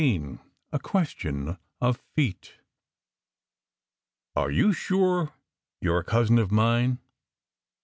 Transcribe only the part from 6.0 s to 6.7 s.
cousin of